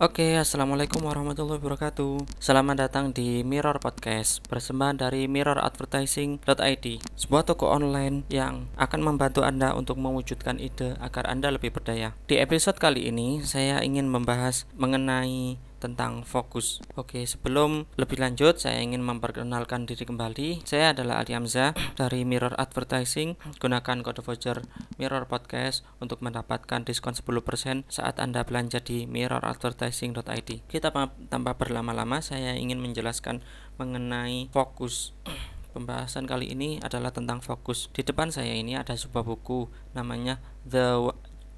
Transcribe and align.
Oke, 0.00 0.40
assalamualaikum 0.40 1.04
warahmatullahi 1.04 1.60
wabarakatuh. 1.60 2.40
Selamat 2.40 2.88
datang 2.88 3.12
di 3.12 3.44
Mirror 3.44 3.84
Podcast, 3.84 4.40
persembahan 4.48 4.96
dari 4.96 5.28
mirroradvertising.id, 5.28 6.86
sebuah 7.20 7.44
toko 7.44 7.68
online 7.68 8.24
yang 8.32 8.64
akan 8.80 8.96
membantu 9.04 9.44
Anda 9.44 9.76
untuk 9.76 10.00
mewujudkan 10.00 10.56
ide 10.56 10.96
agar 11.04 11.28
Anda 11.28 11.52
lebih 11.52 11.76
berdaya. 11.76 12.16
Di 12.24 12.40
episode 12.40 12.80
kali 12.80 13.12
ini, 13.12 13.44
saya 13.44 13.84
ingin 13.84 14.08
membahas 14.08 14.64
mengenai 14.72 15.60
tentang 15.80 16.22
fokus. 16.28 16.84
Oke, 16.94 17.24
sebelum 17.24 17.88
lebih 17.96 18.20
lanjut, 18.20 18.60
saya 18.60 18.84
ingin 18.84 19.00
memperkenalkan 19.00 19.88
diri 19.88 20.04
kembali. 20.04 20.62
Saya 20.68 20.92
adalah 20.92 21.24
Ali 21.24 21.32
Hamzah 21.32 21.72
dari 21.96 22.28
Mirror 22.28 22.54
Advertising. 22.60 23.40
Gunakan 23.56 24.04
kode 24.04 24.20
voucher 24.20 24.60
Mirror 25.00 25.26
Podcast 25.26 25.82
untuk 25.98 26.20
mendapatkan 26.20 26.84
diskon 26.84 27.16
10% 27.16 27.88
saat 27.88 28.20
Anda 28.20 28.44
belanja 28.44 28.84
di 28.84 29.08
mirroradvertising.id. 29.08 30.68
Kita 30.68 30.92
tanpa 31.32 31.56
berlama-lama, 31.56 32.20
saya 32.20 32.52
ingin 32.54 32.78
menjelaskan 32.78 33.40
mengenai 33.80 34.52
fokus. 34.52 35.16
Pembahasan 35.70 36.26
kali 36.26 36.50
ini 36.50 36.82
adalah 36.82 37.14
tentang 37.14 37.38
fokus. 37.38 37.88
Di 37.94 38.02
depan 38.02 38.34
saya 38.34 38.52
ini 38.58 38.74
ada 38.74 38.92
sebuah 38.98 39.22
buku 39.22 39.70
namanya 39.94 40.42
The 40.66 40.98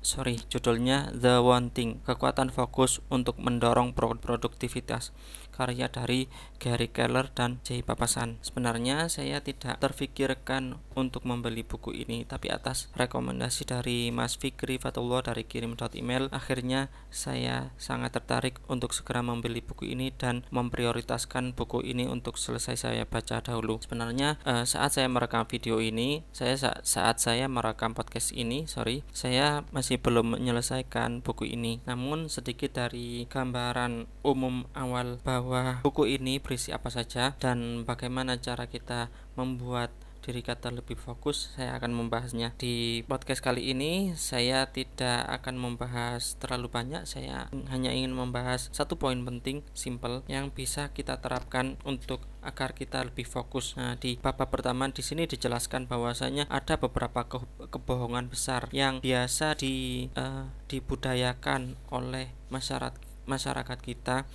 sorry 0.03 0.43
judulnya 0.51 1.15
The 1.15 1.39
Wanting 1.39 2.03
kekuatan 2.03 2.51
fokus 2.51 2.99
untuk 3.07 3.39
mendorong 3.39 3.95
produktivitas 3.95 5.15
karya 5.53 5.93
dari 5.93 6.27
Gary 6.57 6.89
Keller 6.89 7.29
dan 7.31 7.61
Jay 7.63 7.85
Papasan. 7.85 8.41
Sebenarnya 8.41 9.07
saya 9.13 9.45
tidak 9.45 9.79
terfikirkan 9.79 10.81
untuk 10.97 11.29
membeli 11.29 11.63
buku 11.63 11.93
ini 11.93 12.25
tapi 12.25 12.49
atas 12.49 12.89
rekomendasi 12.97 13.69
dari 13.69 14.09
Mas 14.09 14.41
Fikri 14.41 14.81
Fatullah 14.81 15.21
dari 15.21 15.45
kirim 15.45 15.77
email 15.93 16.33
akhirnya 16.33 16.89
saya 17.13 17.75
sangat 17.77 18.17
tertarik 18.17 18.63
untuk 18.71 18.97
segera 18.97 19.21
membeli 19.21 19.61
buku 19.61 19.93
ini 19.93 20.15
dan 20.15 20.47
memprioritaskan 20.55 21.53
buku 21.53 21.85
ini 21.85 22.09
untuk 22.09 22.39
selesai 22.39 22.89
saya 22.89 23.05
baca 23.05 23.43
dahulu. 23.43 23.83
Sebenarnya 23.83 24.39
eh, 24.47 24.65
saat 24.65 24.95
saya 24.97 25.11
merekam 25.11 25.45
video 25.45 25.83
ini 25.83 26.25
saya 26.33 26.57
saat 26.87 27.19
saya 27.19 27.51
merekam 27.51 27.93
podcast 27.93 28.31
ini 28.33 28.65
sorry 28.71 29.03
saya 29.11 29.67
masih 29.75 29.99
belum 29.99 30.39
menyelesaikan 30.39 31.27
buku 31.27 31.51
ini. 31.51 31.83
Namun 31.85 32.31
sedikit 32.31 32.79
dari 32.79 33.27
gambaran 33.27 34.07
umum 34.23 34.65
awal 34.73 35.19
bahwa 35.27 35.42
buku 35.83 36.07
ini 36.19 36.39
berisi 36.39 36.71
apa 36.71 36.89
saja 36.89 37.35
dan 37.37 37.83
bagaimana 37.83 38.39
cara 38.39 38.71
kita 38.71 39.11
membuat 39.35 39.91
diri 40.23 40.39
kata 40.41 40.71
lebih 40.71 40.95
fokus 40.95 41.51
saya 41.59 41.75
akan 41.77 41.99
membahasnya 41.99 42.55
di 42.55 43.03
podcast 43.11 43.43
kali 43.43 43.75
ini. 43.75 44.15
Saya 44.15 44.71
tidak 44.71 45.27
akan 45.43 45.59
membahas 45.59 46.39
terlalu 46.39 46.71
banyak 46.71 47.03
saya 47.05 47.51
hanya 47.69 47.91
ingin 47.91 48.15
membahas 48.15 48.71
satu 48.71 48.95
poin 48.95 49.19
penting 49.27 49.67
simple 49.75 50.23
yang 50.31 50.55
bisa 50.55 50.95
kita 50.95 51.19
terapkan 51.19 51.75
untuk 51.83 52.23
agar 52.41 52.73
kita 52.73 53.03
lebih 53.03 53.27
fokus. 53.27 53.75
Nah 53.75 53.99
di 53.99 54.17
bab 54.23 54.39
pertama 54.39 54.87
di 54.89 55.03
sini 55.03 55.27
dijelaskan 55.27 55.91
bahwasanya 55.91 56.47
ada 56.47 56.79
beberapa 56.79 57.27
ke 57.27 57.43
kebohongan 57.75 58.31
besar 58.31 58.71
yang 58.71 59.03
biasa 59.03 59.59
di 59.59 60.07
uh, 60.15 60.47
dibudayakan 60.71 61.75
oleh 61.91 62.31
masyarakat 62.51 63.11
masyarakat 63.23 63.79
kita 63.79 64.27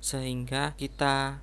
sehingga 0.00 0.76
kita 0.76 1.40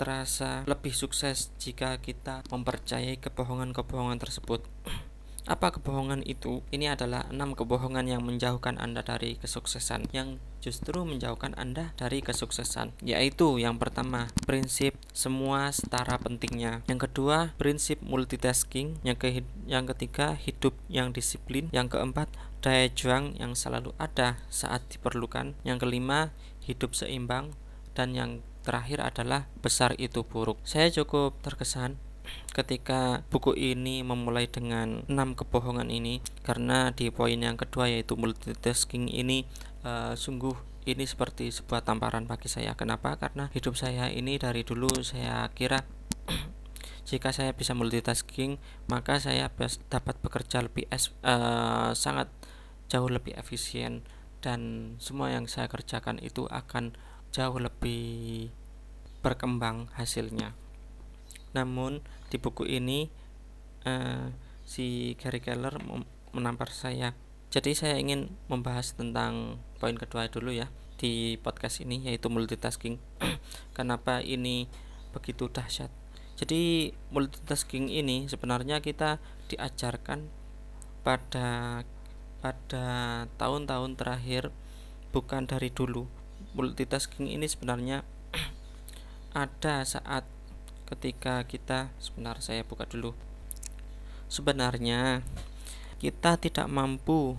terasa 0.00 0.64
lebih 0.64 0.96
sukses 0.96 1.52
jika 1.60 2.00
kita 2.00 2.40
mempercayai 2.48 3.20
kebohongan-kebohongan 3.20 4.16
tersebut. 4.16 4.64
Apa 5.50 5.76
kebohongan 5.76 6.24
itu? 6.24 6.64
Ini 6.72 6.96
adalah 6.96 7.28
enam 7.28 7.52
kebohongan 7.52 8.08
yang 8.08 8.22
menjauhkan 8.24 8.80
Anda 8.80 9.04
dari 9.04 9.36
kesuksesan, 9.36 10.08
yang 10.14 10.40
justru 10.60 11.02
menjauhkan 11.02 11.56
Anda 11.56 11.96
dari 11.96 12.20
kesuksesan, 12.22 12.94
yaitu 13.02 13.58
yang 13.58 13.80
pertama, 13.80 14.30
prinsip 14.44 14.94
semua 15.10 15.72
setara 15.74 16.20
pentingnya. 16.20 16.84
Yang 16.86 17.10
kedua, 17.10 17.56
prinsip 17.56 17.98
multitasking. 18.04 19.00
Yang, 19.02 19.16
ke 19.20 19.28
yang 19.66 19.90
ketiga, 19.90 20.38
hidup 20.38 20.76
yang 20.86 21.10
disiplin. 21.10 21.66
Yang 21.72 21.98
keempat, 21.98 22.28
daya 22.60 22.86
juang 22.92 23.34
yang 23.40 23.56
selalu 23.58 23.96
ada 23.96 24.38
saat 24.52 24.84
diperlukan. 24.92 25.56
Yang 25.64 25.78
kelima, 25.82 26.30
hidup 26.62 26.94
seimbang. 26.94 27.56
Dan 28.00 28.16
yang 28.16 28.40
terakhir 28.64 29.04
adalah 29.04 29.44
besar 29.60 29.92
itu 30.00 30.24
buruk. 30.24 30.56
Saya 30.64 30.88
cukup 30.88 31.36
terkesan 31.44 32.00
ketika 32.56 33.20
buku 33.28 33.52
ini 33.52 34.00
memulai 34.00 34.48
dengan 34.48 35.04
enam 35.04 35.36
kebohongan 35.36 35.92
ini 35.92 36.24
karena 36.40 36.96
di 36.96 37.12
poin 37.12 37.36
yang 37.36 37.60
kedua 37.60 37.92
yaitu 37.92 38.16
multitasking 38.16 39.12
ini 39.12 39.44
uh, 39.84 40.16
sungguh 40.16 40.56
ini 40.88 41.04
seperti 41.04 41.52
sebuah 41.52 41.84
tamparan 41.84 42.24
bagi 42.24 42.48
saya. 42.48 42.72
Kenapa? 42.72 43.20
Karena 43.20 43.52
hidup 43.52 43.76
saya 43.76 44.08
ini 44.08 44.40
dari 44.40 44.64
dulu 44.64 44.88
saya 45.04 45.44
kira 45.52 45.84
jika 47.12 47.36
saya 47.36 47.52
bisa 47.52 47.76
multitasking 47.76 48.56
maka 48.88 49.20
saya 49.20 49.52
dapat 49.92 50.16
bekerja 50.24 50.64
lebih 50.64 50.88
uh, 50.88 51.92
sangat 51.92 52.32
jauh 52.88 53.12
lebih 53.12 53.36
efisien 53.36 54.08
dan 54.40 54.94
semua 54.96 55.28
yang 55.36 55.44
saya 55.44 55.68
kerjakan 55.68 56.16
itu 56.24 56.48
akan 56.48 56.96
jauh 57.30 57.58
lebih 57.58 58.50
berkembang 59.22 59.90
hasilnya. 59.94 60.56
Namun 61.54 62.02
di 62.30 62.36
buku 62.38 62.66
ini 62.66 63.10
uh, 63.86 64.30
si 64.66 65.18
Gary 65.18 65.42
Keller 65.42 65.78
menampar 66.34 66.70
saya. 66.70 67.14
Jadi 67.50 67.74
saya 67.74 67.98
ingin 67.98 68.30
membahas 68.46 68.94
tentang 68.94 69.58
poin 69.82 69.98
kedua 69.98 70.30
dulu 70.30 70.54
ya 70.54 70.70
di 71.00 71.34
podcast 71.42 71.82
ini 71.82 72.06
yaitu 72.06 72.30
multitasking. 72.30 73.02
Kenapa 73.76 74.22
ini 74.22 74.70
begitu 75.10 75.50
dahsyat? 75.50 75.90
Jadi 76.38 76.94
multitasking 77.12 77.90
ini 77.90 78.30
sebenarnya 78.30 78.80
kita 78.80 79.20
diajarkan 79.50 80.30
pada 81.02 81.82
pada 82.40 82.86
tahun-tahun 83.36 84.00
terakhir 84.00 84.48
bukan 85.12 85.44
dari 85.44 85.68
dulu 85.68 86.08
multitasking 86.52 87.30
ini 87.30 87.46
sebenarnya 87.46 88.02
ada 89.34 89.86
saat 89.86 90.26
ketika 90.90 91.46
kita 91.46 91.94
sebentar 92.02 92.38
saya 92.42 92.66
buka 92.66 92.86
dulu. 92.86 93.14
Sebenarnya 94.26 95.22
kita 96.02 96.38
tidak 96.38 96.66
mampu 96.66 97.38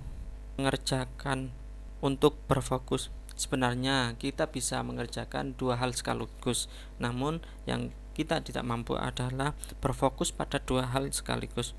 mengerjakan 0.55 1.51
untuk 1.99 2.39
berfokus. 2.47 3.11
Sebenarnya 3.35 4.15
kita 4.21 4.53
bisa 4.53 4.79
mengerjakan 4.85 5.57
dua 5.57 5.79
hal 5.79 5.91
sekaligus. 5.97 6.71
Namun 7.01 7.43
yang 7.65 7.91
kita 8.11 8.43
tidak 8.43 8.67
mampu 8.67 8.99
adalah 8.99 9.55
berfokus 9.79 10.29
pada 10.35 10.59
dua 10.61 10.91
hal 10.91 11.09
sekaligus. 11.09 11.73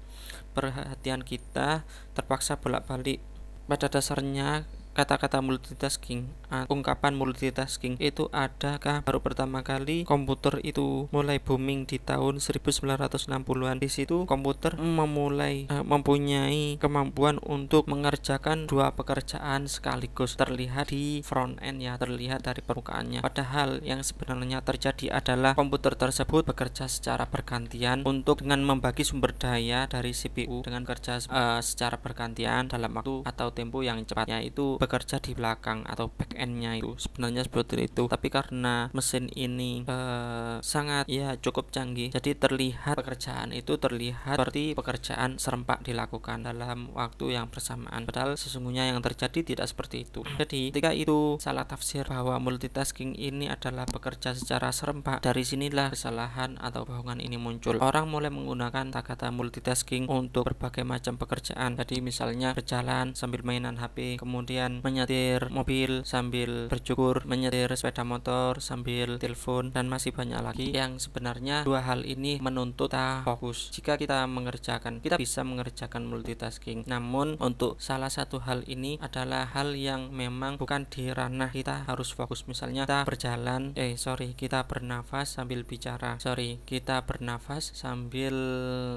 Perhatian 0.56 1.22
kita 1.22 1.84
terpaksa 2.16 2.59
bolak-balik. 2.59 3.20
Pada 3.69 3.88
dasarnya 3.88 4.66
kata-kata 4.92 5.41
multitasking 5.41 6.28
ungkapan 6.69 7.16
multitasking 7.16 7.97
itu 7.97 8.28
adakah 8.28 9.00
baru 9.00 9.25
pertama 9.25 9.64
kali 9.64 10.04
komputer 10.04 10.60
itu 10.60 11.08
mulai 11.08 11.41
booming 11.41 11.88
di 11.88 11.97
tahun 11.97 12.44
1960-an 12.44 13.81
di 13.81 13.88
situ 13.88 14.28
komputer 14.28 14.76
memulai 14.76 15.64
uh, 15.72 15.81
mempunyai 15.81 16.76
kemampuan 16.76 17.41
untuk 17.41 17.88
mengerjakan 17.88 18.69
dua 18.69 18.92
pekerjaan 18.92 19.64
sekaligus. 19.64 20.36
Terlihat 20.36 20.92
di 20.92 21.25
front 21.25 21.56
end 21.64 21.81
ya 21.81 21.97
terlihat 21.97 22.44
dari 22.44 22.60
permukaannya. 22.60 23.25
Padahal 23.25 23.81
yang 23.81 24.04
sebenarnya 24.04 24.60
terjadi 24.60 25.16
adalah 25.16 25.56
komputer 25.56 25.97
tersebut 25.97 26.44
bekerja 26.44 26.91
secara 26.91 27.25
bergantian 27.28 28.04
untuk 28.04 28.44
dengan 28.44 28.64
membagi 28.64 29.06
sumber 29.06 29.32
daya 29.32 29.88
dari 29.88 30.12
CPU 30.12 30.66
dengan 30.66 30.84
kerja 30.84 31.22
uh, 31.31 31.60
secara 31.62 31.97
bergantian 31.97 32.69
dalam 32.69 32.92
waktu 32.92 33.25
atau 33.25 33.48
tempo 33.54 33.81
yang 33.81 34.02
cepatnya 34.04 34.42
itu 34.42 34.76
bekerja 34.82 35.22
di 35.22 35.38
belakang 35.38 35.87
atau 35.87 36.10
back 36.10 36.34
endnya 36.34 36.75
itu 36.75 36.98
sebenarnya 36.98 37.47
seperti 37.47 37.87
itu. 37.87 38.10
Tapi 38.10 38.28
karena 38.32 38.90
mesin 38.90 39.31
ini 39.38 39.87
uh, 39.87 40.58
sangat 40.58 41.06
ya 41.06 41.38
cukup 41.38 41.70
canggih 41.70 42.11
jadi 42.11 42.34
terlihat 42.34 42.99
pekerjaan 42.99 43.55
itu 43.55 43.79
terlihat 43.79 44.34
seperti 44.34 44.75
pekerjaan 44.75 45.38
serempak 45.38 45.87
dilakukan 45.87 46.43
dalam 46.43 46.90
waktu 46.96 47.38
yang 47.38 47.46
bersamaan. 47.46 48.08
Padahal 48.08 48.34
sesungguhnya 48.34 48.90
yang 48.90 48.99
terjadi 48.99 49.55
tidak 49.55 49.67
seperti 49.70 50.08
itu. 50.08 50.26
Jadi 50.40 50.75
ketika 50.75 50.90
itu 50.90 51.38
salah 51.38 51.69
tafsir 51.69 52.02
bahwa 52.08 52.43
multitasking 52.43 53.14
ini 53.14 53.46
adalah 53.46 53.87
bekerja 53.87 54.35
secara 54.35 54.75
serempak 54.75 55.23
dari 55.23 55.46
sinilah 55.46 55.94
kesalahan 55.94 56.58
atau 56.58 56.82
bohongan 56.82 57.23
ini 57.23 57.38
muncul. 57.38 57.78
Orang 57.78 58.11
mulai 58.11 58.32
menggunakan 58.32 58.88
kata-kata 58.88 59.28
multitasking 59.28 60.08
untuk 60.08 60.49
berbagai 60.49 60.88
macam 60.88 61.20
pekerjaan. 61.20 61.76
Jadi 61.76 62.00
misalnya 62.00 62.56
berjalan 62.56 63.12
sambil 63.12 63.44
mainan 63.44 63.76
HP 63.76 64.17
kemudian 64.17 64.71
kalian 64.72 64.80
menyetir 64.80 65.40
mobil 65.52 65.90
sambil 66.08 66.72
bercukur, 66.72 67.28
menyetir 67.28 67.69
sepeda 67.76 68.06
motor 68.06 68.64
sambil 68.64 69.20
telepon 69.20 69.69
dan 69.74 69.92
masih 69.92 70.16
banyak 70.16 70.40
lagi 70.40 70.72
yang 70.72 70.96
sebenarnya 70.96 71.66
dua 71.69 71.84
hal 71.84 72.08
ini 72.08 72.40
menuntut 72.40 72.88
kita 72.92 73.24
fokus. 73.24 73.69
Jika 73.72 74.00
kita 74.00 74.24
mengerjakan, 74.24 75.04
kita 75.04 75.20
bisa 75.20 75.44
mengerjakan 75.44 76.08
multitasking. 76.08 76.88
Namun 76.88 77.36
untuk 77.40 77.76
salah 77.82 78.08
satu 78.08 78.40
hal 78.44 78.64
ini 78.64 78.96
adalah 79.02 79.48
hal 79.52 79.76
yang 79.76 80.08
memang 80.12 80.56
bukan 80.56 80.88
di 80.88 81.12
ranah 81.12 81.52
kita 81.52 81.84
harus 81.88 82.12
fokus. 82.12 82.48
Misalnya 82.48 82.88
kita 82.88 83.04
berjalan, 83.04 83.76
eh 83.76 83.96
sorry, 84.00 84.32
kita 84.32 84.64
bernafas 84.64 85.36
sambil 85.36 85.64
bicara. 85.68 86.16
Sorry, 86.22 86.60
kita 86.64 87.04
bernafas 87.04 87.75
sambil 87.76 88.34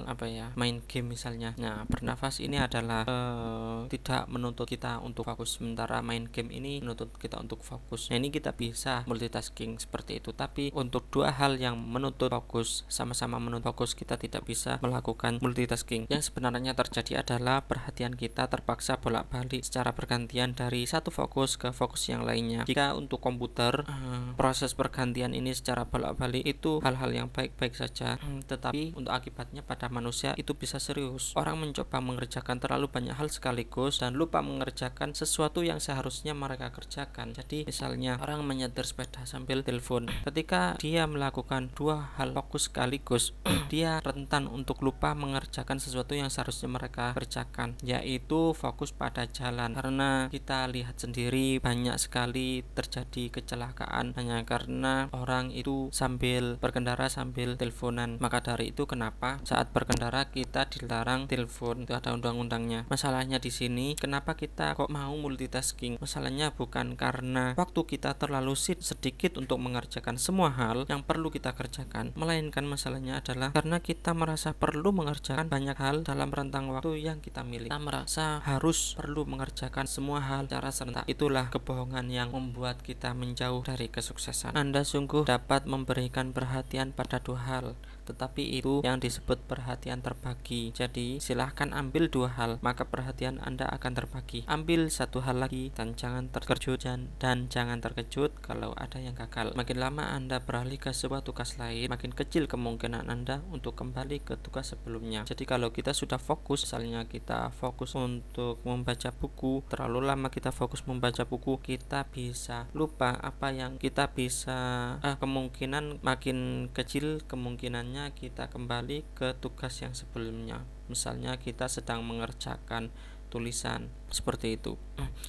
apa 0.06 0.28
ya 0.28 0.48
main 0.56 0.84
game 0.88 1.16
misalnya. 1.16 1.56
Nah 1.60 1.84
bernafas 1.88 2.40
ini 2.44 2.60
adalah 2.60 3.08
uh, 3.08 3.88
tidak 3.88 4.28
menuntut 4.28 4.68
kita 4.68 5.00
untuk 5.02 5.26
fokus 5.26 5.58
sementara 5.66 6.06
main 6.06 6.30
game 6.30 6.54
ini 6.54 6.78
menuntut 6.78 7.10
kita 7.18 7.42
untuk 7.42 7.66
fokus. 7.66 8.14
Nah 8.14 8.22
ini 8.22 8.30
kita 8.30 8.54
bisa 8.54 9.02
multitasking 9.10 9.82
seperti 9.82 10.22
itu. 10.22 10.30
Tapi 10.30 10.70
untuk 10.78 11.10
dua 11.10 11.34
hal 11.34 11.58
yang 11.58 11.74
menuntut 11.74 12.30
fokus 12.30 12.86
sama-sama 12.86 13.42
menuntut 13.42 13.74
fokus 13.74 13.98
kita 13.98 14.22
tidak 14.22 14.46
bisa 14.46 14.78
melakukan 14.86 15.42
multitasking. 15.42 16.06
Yang 16.06 16.30
sebenarnya 16.30 16.78
terjadi 16.78 17.26
adalah 17.26 17.66
perhatian 17.66 18.14
kita 18.14 18.46
terpaksa 18.46 19.02
bolak-balik 19.02 19.66
secara 19.66 19.96
bergantian 19.96 20.54
dari 20.54 20.86
satu 20.86 21.10
fokus 21.10 21.58
ke 21.58 21.74
fokus 21.74 22.06
yang 22.12 22.22
lainnya. 22.22 22.62
Jika 22.70 22.94
untuk 22.94 23.24
komputer 23.24 23.88
uh, 23.88 24.36
proses 24.38 24.78
pergantian 24.78 25.32
ini 25.32 25.56
secara 25.56 25.88
bolak-balik 25.88 26.46
itu 26.46 26.84
hal-hal 26.84 27.10
yang 27.16 27.28
baik-baik 27.32 27.74
saja, 27.74 28.20
hmm, 28.20 28.46
tetapi 28.46 28.94
untuk 28.94 29.16
akibatnya 29.16 29.64
pada 29.64 29.88
manusia 29.88 30.36
itu 30.36 30.54
bisa 30.54 30.78
serius. 30.78 31.32
Orang 31.40 31.64
mencoba 31.64 32.04
mengerjakan 32.04 32.60
terlalu 32.60 32.92
banyak 32.92 33.16
hal 33.16 33.32
sekaligus 33.32 34.04
dan 34.04 34.20
lupa 34.20 34.44
mengerjakan 34.44 35.16
sesuatu 35.16 35.55
yang 35.62 35.80
seharusnya 35.80 36.34
mereka 36.34 36.74
kerjakan. 36.74 37.32
Jadi 37.32 37.70
misalnya 37.70 38.18
orang 38.20 38.44
menyetir 38.44 38.84
sepeda 38.84 39.24
sambil 39.24 39.62
telepon. 39.62 40.10
Ketika 40.26 40.76
dia 40.82 41.06
melakukan 41.06 41.72
dua 41.78 42.16
hal 42.18 42.34
fokus 42.34 42.68
sekaligus, 42.68 43.38
dia 43.74 44.02
rentan 44.02 44.50
untuk 44.50 44.82
lupa 44.82 45.14
mengerjakan 45.14 45.78
sesuatu 45.78 46.18
yang 46.18 46.34
seharusnya 46.34 46.68
mereka 46.68 47.14
kerjakan, 47.14 47.78
yaitu 47.86 48.52
fokus 48.58 48.92
pada 48.92 49.30
jalan. 49.30 49.78
Karena 49.78 50.28
kita 50.34 50.66
lihat 50.72 50.98
sendiri 50.98 51.62
banyak 51.62 51.96
sekali 52.02 52.66
terjadi 52.74 53.30
kecelakaan 53.30 54.18
hanya 54.18 54.42
karena 54.48 55.12
orang 55.12 55.52
itu 55.52 55.92
sambil 55.92 56.58
berkendara 56.58 57.12
sambil 57.12 57.60
teleponan. 57.60 58.18
Maka 58.18 58.42
dari 58.42 58.72
itu 58.72 58.88
kenapa 58.88 59.44
saat 59.44 59.70
berkendara 59.76 60.32
kita 60.32 60.66
dilarang 60.72 61.28
telepon 61.28 61.84
itu 61.84 61.94
ada 61.94 62.16
undang-undangnya. 62.16 62.88
Masalahnya 62.88 63.38
di 63.38 63.52
sini 63.52 63.94
kenapa 64.00 64.34
kita 64.40 64.74
kok 64.74 64.90
mau 64.90 65.14
multitasking? 65.46 66.02
Masalahnya 66.02 66.50
bukan 66.58 66.98
karena 66.98 67.54
waktu 67.54 67.86
kita 67.86 68.18
terlalu 68.18 68.58
sedikit 68.58 69.38
untuk 69.38 69.62
mengerjakan 69.62 70.18
semua 70.18 70.50
hal 70.50 70.90
yang 70.90 71.06
perlu 71.06 71.30
kita 71.30 71.54
kerjakan, 71.54 72.18
melainkan 72.18 72.66
masalahnya 72.66 73.22
adalah 73.22 73.54
karena 73.54 73.78
kita 73.78 74.18
merasa 74.18 74.58
perlu 74.58 74.90
mengerjakan 74.90 75.46
banyak 75.46 75.78
hal 75.78 76.02
dalam 76.02 76.34
rentang 76.34 76.74
waktu 76.74 77.06
yang 77.06 77.22
kita 77.22 77.46
miliki. 77.46 77.70
Kita 77.70 77.78
merasa 77.78 78.42
harus 78.42 78.98
perlu 78.98 79.30
mengerjakan 79.30 79.86
semua 79.86 80.26
hal 80.26 80.50
secara 80.50 80.72
serentak. 80.74 81.06
Itulah 81.06 81.54
kebohongan 81.54 82.10
yang 82.10 82.34
membuat 82.34 82.82
kita 82.82 83.14
menjauh 83.14 83.62
dari 83.62 83.92
kesuksesan. 83.92 84.58
Anda 84.58 84.82
sungguh 84.82 85.30
dapat 85.30 85.70
memberikan 85.70 86.34
perhatian 86.34 86.96
pada 86.96 87.22
dua 87.22 87.44
hal, 87.46 87.66
tetapi 88.08 88.62
itu 88.62 88.80
yang 88.86 89.04
disebut 89.04 89.44
perhatian 89.50 90.00
terbagi. 90.00 90.72
Jadi, 90.72 91.20
silahkan 91.20 91.76
ambil 91.76 92.08
dua 92.08 92.32
hal, 92.40 92.62
maka 92.64 92.88
perhatian 92.88 93.44
Anda 93.44 93.68
akan 93.68 93.92
terbagi. 94.00 94.48
Ambil 94.48 94.88
satu 94.88 95.20
lagi 95.38 95.72
dan 95.76 95.94
jangan 95.94 96.32
terkejut 96.32 96.82
dan, 96.82 97.12
dan 97.22 97.52
jangan 97.52 97.84
terkejut 97.84 98.40
kalau 98.40 98.72
ada 98.80 98.98
yang 98.98 99.14
gagal. 99.14 99.54
Makin 99.54 99.78
lama 99.78 100.16
Anda 100.16 100.42
beralih 100.42 100.80
ke 100.80 100.96
sebuah 100.96 101.22
tugas 101.22 101.60
lain, 101.62 101.92
makin 101.92 102.16
kecil 102.16 102.48
kemungkinan 102.48 103.12
Anda 103.12 103.44
untuk 103.52 103.76
kembali 103.76 104.24
ke 104.24 104.40
tugas 104.40 104.72
sebelumnya. 104.74 105.28
Jadi 105.28 105.44
kalau 105.44 105.70
kita 105.76 105.92
sudah 105.92 106.18
fokus, 106.18 106.64
misalnya 106.66 107.06
kita 107.06 107.52
fokus 107.54 107.94
untuk 107.94 108.64
membaca 108.64 109.12
buku, 109.14 109.62
terlalu 109.68 110.08
lama 110.08 110.32
kita 110.32 110.50
fokus 110.56 110.88
membaca 110.88 111.28
buku, 111.28 111.60
kita 111.60 112.08
bisa 112.10 112.72
lupa 112.72 113.16
apa 113.20 113.52
yang 113.52 113.78
kita 113.78 114.12
bisa 114.16 114.58
eh, 115.04 115.18
kemungkinan 115.20 116.02
makin 116.02 116.70
kecil 116.72 117.22
kemungkinannya 117.28 118.16
kita 118.16 118.48
kembali 118.50 119.04
ke 119.14 119.36
tugas 119.38 119.80
yang 119.84 119.92
sebelumnya. 119.92 120.64
Misalnya 120.86 121.38
kita 121.42 121.66
sedang 121.66 122.06
mengerjakan 122.06 122.94
tulisan 123.36 123.92
seperti 124.08 124.56
itu. 124.56 124.80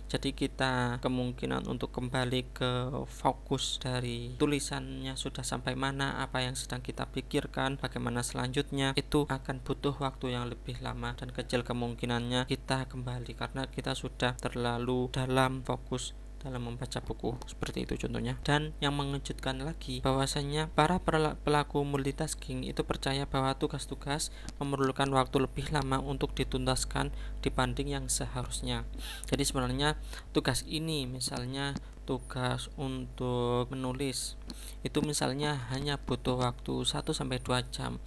Jadi 0.06 0.30
kita 0.30 1.02
kemungkinan 1.02 1.66
untuk 1.66 1.90
kembali 1.90 2.54
ke 2.54 2.70
fokus 3.10 3.82
dari 3.82 4.38
tulisannya 4.38 5.18
sudah 5.18 5.42
sampai 5.42 5.74
mana, 5.74 6.22
apa 6.22 6.46
yang 6.46 6.54
sedang 6.54 6.78
kita 6.78 7.10
pikirkan, 7.10 7.82
bagaimana 7.82 8.22
selanjutnya 8.22 8.94
itu 8.94 9.26
akan 9.26 9.58
butuh 9.66 9.98
waktu 9.98 10.38
yang 10.38 10.46
lebih 10.46 10.78
lama 10.78 11.18
dan 11.18 11.34
kecil 11.34 11.66
kemungkinannya 11.66 12.46
kita 12.46 12.86
kembali 12.86 13.34
karena 13.34 13.66
kita 13.66 13.98
sudah 13.98 14.38
terlalu 14.38 15.10
dalam 15.10 15.66
fokus 15.66 16.14
dalam 16.46 16.62
membaca 16.70 17.02
buku 17.02 17.34
seperti 17.50 17.82
itu 17.82 18.06
contohnya. 18.06 18.38
Dan 18.46 18.70
yang 18.78 18.94
mengejutkan 18.94 19.58
lagi 19.58 19.98
bahwasanya 19.98 20.70
para 20.70 21.02
pelaku 21.42 21.82
multitasking 21.82 22.62
itu 22.62 22.86
percaya 22.86 23.26
bahwa 23.26 23.50
tugas-tugas 23.58 24.30
memerlukan 24.62 25.10
waktu 25.10 25.42
lebih 25.42 25.74
lama 25.74 25.98
untuk 25.98 26.38
dituntaskan 26.38 27.10
dibanding 27.42 27.98
yang 27.98 28.06
seharusnya. 28.06 28.86
Jadi 29.26 29.42
sebenarnya 29.42 29.98
tugas 30.30 30.62
ini 30.70 31.10
misalnya 31.10 31.74
tugas 32.06 32.70
untuk 32.78 33.66
menulis 33.74 34.38
itu 34.86 35.02
misalnya 35.02 35.66
hanya 35.74 35.98
butuh 35.98 36.38
waktu 36.38 36.86
1 36.86 37.02
sampai 37.10 37.42
2 37.42 37.74
jam 37.74 37.98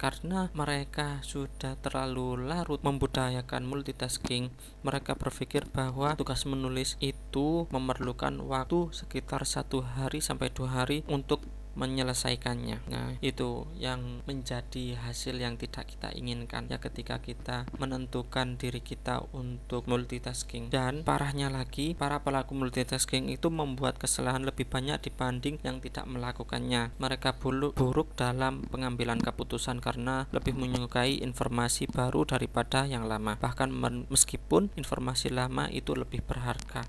karena 0.00 0.48
mereka 0.56 1.20
sudah 1.20 1.76
terlalu 1.76 2.48
larut 2.48 2.80
membudayakan 2.80 3.68
multitasking, 3.68 4.48
mereka 4.80 5.12
berpikir 5.12 5.68
bahwa 5.68 6.16
tugas 6.16 6.48
menulis 6.48 6.96
itu 7.04 7.68
memerlukan 7.68 8.32
waktu 8.48 8.88
sekitar 8.96 9.44
satu 9.44 9.84
hari 9.84 10.24
sampai 10.24 10.48
dua 10.48 10.72
hari 10.72 11.04
untuk 11.04 11.44
menyelesaikannya. 11.80 12.84
Nah, 12.92 13.16
itu 13.24 13.64
yang 13.80 14.20
menjadi 14.28 15.00
hasil 15.00 15.40
yang 15.40 15.56
tidak 15.56 15.88
kita 15.88 16.12
inginkan 16.12 16.68
ya 16.68 16.76
ketika 16.76 17.24
kita 17.24 17.64
menentukan 17.80 18.60
diri 18.60 18.84
kita 18.84 19.24
untuk 19.32 19.88
multitasking. 19.88 20.68
Dan 20.68 21.00
parahnya 21.02 21.48
lagi, 21.48 21.96
para 21.96 22.20
pelaku 22.20 22.52
multitasking 22.52 23.32
itu 23.32 23.48
membuat 23.48 23.96
kesalahan 23.96 24.44
lebih 24.44 24.68
banyak 24.68 25.00
dibanding 25.00 25.56
yang 25.64 25.80
tidak 25.80 26.04
melakukannya. 26.04 26.92
Mereka 27.00 27.40
buruk, 27.40 27.80
buruk 27.80 28.12
dalam 28.12 28.68
pengambilan 28.68 29.16
keputusan 29.24 29.80
karena 29.80 30.28
lebih 30.36 30.52
menyukai 30.52 31.24
informasi 31.24 31.88
baru 31.88 32.28
daripada 32.28 32.84
yang 32.84 33.08
lama. 33.08 33.40
Bahkan 33.40 33.72
meskipun 34.12 34.68
informasi 34.76 35.32
lama 35.32 35.72
itu 35.72 35.96
lebih 35.96 36.20
berharga. 36.20 36.84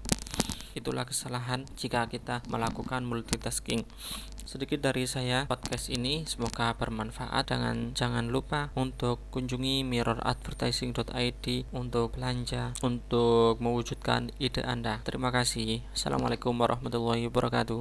Itulah 0.73 1.03
kesalahan 1.03 1.67
jika 1.75 2.07
kita 2.07 2.41
melakukan 2.47 3.03
multitasking. 3.03 3.83
Sedikit 4.41 4.81
dari 4.83 5.07
saya 5.07 5.45
podcast 5.47 5.87
ini 5.93 6.27
semoga 6.27 6.73
bermanfaat. 6.75 7.53
Jangan 7.53 7.93
jangan 7.95 8.27
lupa 8.33 8.73
untuk 8.75 9.21
kunjungi 9.31 9.85
mirroradvertising.id 9.87 11.45
untuk 11.71 12.17
belanja 12.17 12.75
untuk 12.83 13.61
mewujudkan 13.61 14.33
ide 14.41 14.65
Anda. 14.65 14.99
Terima 15.07 15.29
kasih. 15.31 15.85
Assalamualaikum 15.93 16.57
warahmatullahi 16.57 17.29
wabarakatuh. 17.31 17.69